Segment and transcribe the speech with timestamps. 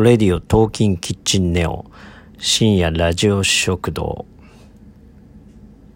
[0.00, 1.84] レディオトーキンキッチンネオ
[2.38, 4.26] 深夜ラジオ食堂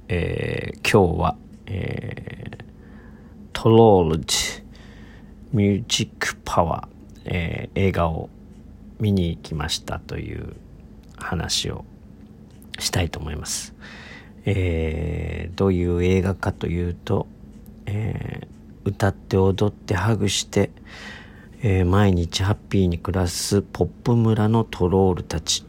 [0.09, 1.37] えー、今日は、
[1.67, 2.65] えー、
[3.53, 4.37] トロールジ
[5.53, 8.29] ミュージックパワー、えー、映画を
[8.99, 10.57] 見に行きましたという
[11.17, 11.85] 話を
[12.81, 13.73] したいと思います。
[14.47, 17.29] えー、どういう映画かというと、
[17.87, 20.71] えー、歌って踊ってハグして、
[21.65, 25.65] えー、毎日ハッピーに暮らすポップ村のトロールたち。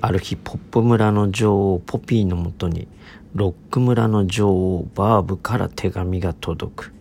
[0.00, 2.86] ある日ポップ村の女王ポピーのもとに
[3.34, 6.92] ロック村の女王バーブから手紙が届く。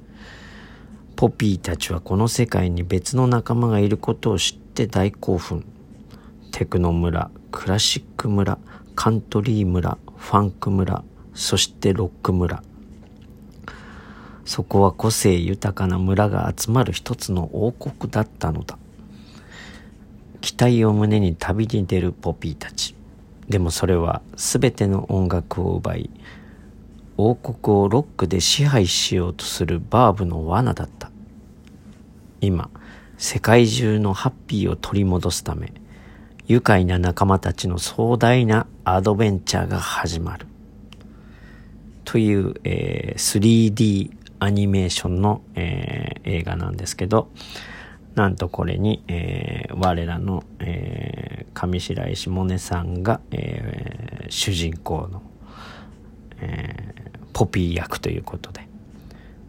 [1.16, 5.64] ポピーたちはこの世界に別の仲間がいることを知って大興奮。
[6.52, 8.58] テクノ村クラシック村
[8.96, 11.04] カントリー村ファンク村
[11.36, 12.64] そしてロック村。
[14.46, 18.78] そこは個性豊かな村が集まる一つの王国だったのだ。
[20.42, 22.96] 期待を胸に旅に出るポピーたち。
[23.48, 26.10] でもそれは全ての音楽を奪い
[27.18, 31.12] 王国をロックで支配しようとするバーブの罠だった。
[32.40, 32.70] 今
[33.18, 35.74] 世界中のハッピーを取り戻すため
[36.48, 40.48] 愉快な仲間たちの壮大なアドベンチャーが始まる。
[42.04, 44.12] という、えー、3D
[44.42, 47.30] アニメーションの、えー、映画なんですけど、
[48.16, 55.22] なんとこれに、えー、我らの、えー、上白石萌音さんが、えー、主人公の、
[56.40, 58.68] えー、ポピー役ということで、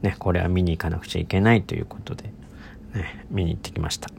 [0.02, 2.24] ね、これは見に行かなくちゃいけないということで、
[2.94, 4.10] ね、見に行ってきました。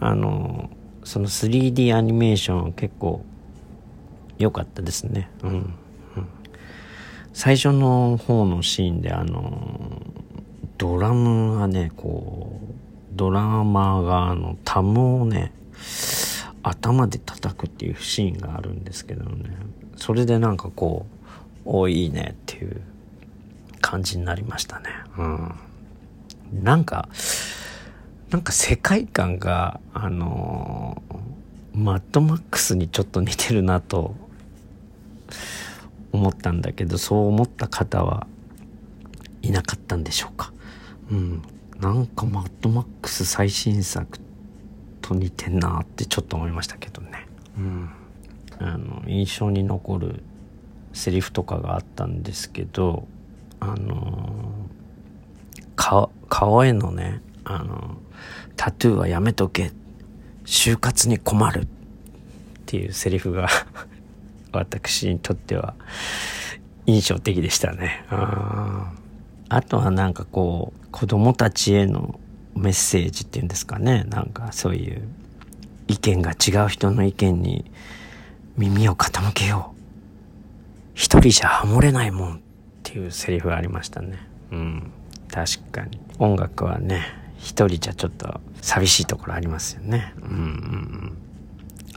[0.00, 0.68] あの、
[1.04, 3.24] その 3D アニメーション結構
[4.36, 5.30] 良かったですね。
[5.42, 5.74] うん
[7.34, 10.00] 最初の方のシーンであの
[10.78, 12.74] ドラムがねこう
[13.12, 15.52] ドラマーがあのタムをね
[16.62, 19.50] 頭で叩くっていうシーンがあるんですけどね。
[19.96, 21.28] それでなんかこう
[21.64, 22.80] おいいねっていう
[23.80, 24.86] 感じになりましたね。
[25.18, 25.54] うん。
[26.62, 27.08] なんか
[28.30, 31.02] なんか世界観があの
[31.74, 34.14] マッドマックスにちょっと似てるなと
[36.14, 38.26] 思ったんだけどそう思った方は
[39.42, 40.52] いなかったんでしょうか。
[41.10, 41.42] うん。
[41.80, 44.18] なんかマッドマックス最新作
[45.02, 47.26] と似てんなってちょっと思いましたけどね。
[47.58, 47.90] うん。
[48.58, 50.22] あの印象に残る
[50.92, 53.08] セリフとかがあったんですけど
[53.58, 54.52] あの
[55.74, 57.98] 顔顔へのねあの
[58.56, 59.72] タトゥーはやめとけ。
[60.44, 61.62] 就活に困る。
[61.62, 61.66] っ
[62.66, 63.48] ていうセリフが
[64.58, 65.74] 私にとっては
[66.86, 68.04] 印象的でしたね。
[68.10, 68.92] あ
[69.48, 72.18] あとはなんかこう子供たちへの
[72.54, 74.04] メッセージっていうんですかね。
[74.08, 75.02] なんかそういう
[75.88, 77.64] 意見が違う人の意見に
[78.56, 79.80] 耳を傾けよう。
[80.94, 82.40] 一人じゃハモれないもんっ
[82.84, 84.18] ていうセリフがありましたね。
[84.52, 84.92] うん。
[85.30, 86.00] 確かに。
[86.18, 87.02] 音楽はね
[87.38, 90.14] 一人じゃちょっと寂しいところありますよね。
[90.22, 91.18] うんうんうん。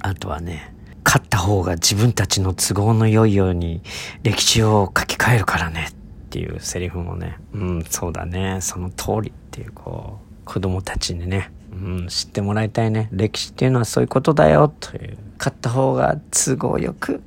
[0.01, 0.73] あとはね
[1.07, 3.81] 勝った方が自分たちの都合の良いように
[4.23, 5.93] 歴史を書き換えるからねっ
[6.29, 13.07] ていうセリフもね、うん、そうだね、その通りっていう、こう、子供たちにね、うん、知ってもらいたいね。
[13.13, 17.21] 歴史っていうのはそういうことだよという、勝った方が都合よく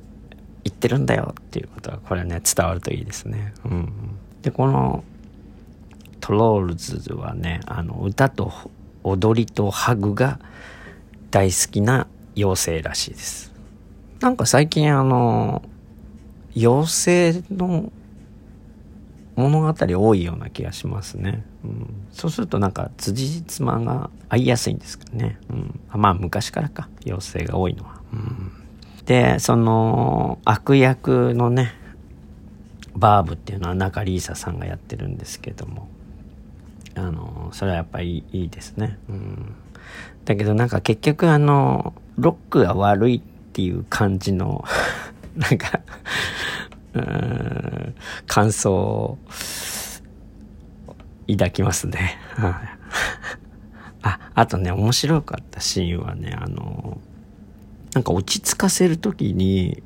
[0.63, 3.51] 言ってるんだよっていうことは、これね、伝わるといいですね。
[3.65, 3.91] うん。
[4.43, 5.03] で、この、
[6.19, 8.53] トロールズはね、あの、歌と
[9.03, 10.39] 踊りとハグが
[11.31, 12.05] 大好きな
[12.35, 13.50] 妖精らしいです。
[14.21, 15.63] なんか最近あの、
[16.55, 17.91] 妖精の
[19.35, 21.43] 物語多いような気がしますね。
[21.63, 25.39] うん、そうするとなんか辻褄が合いやすいんですかね。
[25.49, 27.99] うん、まあ昔からか、妖精が多いのは。
[28.13, 28.51] うん、
[29.05, 31.73] で、その悪役のね、
[32.95, 35.87] バーブっていうのは中里依紗さんがやってるんですけども、
[36.93, 38.99] あの、それはやっぱりいいですね。
[39.09, 39.55] うん、
[40.25, 44.63] だけどなんか結局あの、ロックが悪いってっていう感じの
[45.35, 45.81] なんか
[48.27, 49.17] 感想を
[51.27, 52.17] 抱きますね。
[54.03, 56.99] あ、あとね、面白かったシーンはね、あの、
[57.93, 59.83] なんか落ち着かせるときに、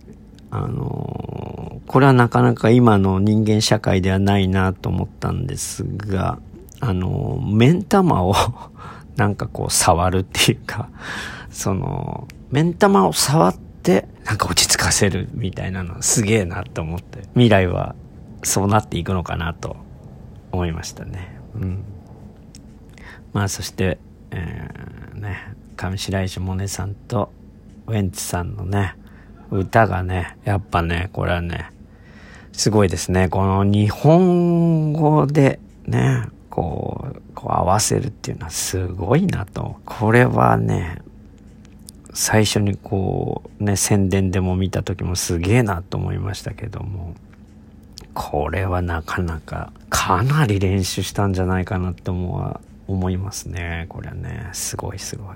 [0.52, 6.40] あの、これはなかなか今の人間社会ではないなと思ったんですが、
[6.80, 8.36] あの、目ん玉を
[9.18, 10.90] なんかこう触るっていうか、
[11.50, 17.96] その、目ん玉を触って、なんか落ち着かせるみたいなのすげえなと思って、未来は
[18.44, 19.76] そうなっていくのかなと
[20.52, 21.40] 思いましたね。
[21.56, 21.84] うん。
[23.34, 23.98] まあそして、
[24.32, 27.32] えー、ね上白石萌音さんと
[27.88, 28.96] ウェンツさんのね
[29.52, 31.70] 歌がねやっぱねこれはね
[32.54, 41.02] すごいですねこの日本語でねこうこう合わせるっていうのはすごいなとこれはね
[42.16, 47.14] 最初にこうね宣伝でも見た時もすげえなと思いましたけども
[48.14, 54.50] これはなかなかかなり練習したんじゃないかなって思う思いますねこれはね。
[54.54, 55.36] すごいすごい。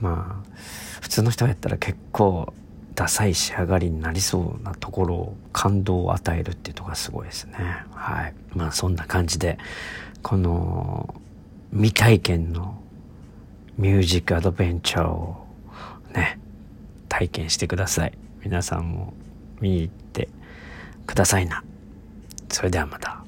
[0.00, 0.56] まあ
[1.00, 2.52] 普通の人がやったら結構
[2.94, 7.54] ダサい仕上がりになりそうなところを感動を与えるっていうところがすごいですね。
[7.92, 8.34] はい。
[8.54, 9.58] まあそんな感じで
[10.22, 11.14] この
[11.72, 12.78] 未体験の
[13.78, 15.43] ミュージックアドベンチャーを
[16.14, 16.38] ね
[17.08, 18.18] 体験してください。
[18.44, 19.14] 皆さんも
[19.60, 20.28] 見に行って
[21.06, 21.64] くださいな。
[22.48, 23.23] それではまた。